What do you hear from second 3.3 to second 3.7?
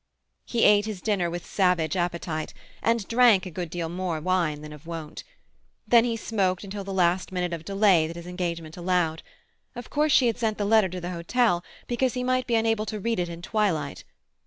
a good